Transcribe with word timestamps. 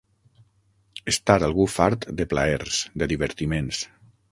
Estar 1.13 1.35
algú 1.49 1.67
fart 1.75 2.09
de 2.21 2.27
plaers, 2.33 2.81
de 3.03 3.11
divertiments. 3.15 3.87